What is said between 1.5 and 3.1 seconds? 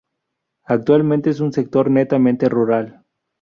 sector netamente rural.